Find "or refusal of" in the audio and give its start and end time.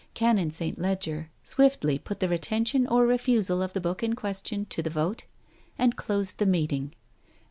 2.87-3.73